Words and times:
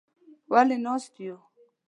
_ولې 0.51 0.77
ناست 0.85 1.13
يو؟ 1.25 1.37